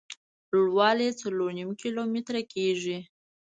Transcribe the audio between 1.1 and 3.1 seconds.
څلور نیم کیلومتره کېږي.